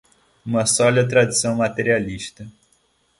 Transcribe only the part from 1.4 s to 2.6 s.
materialista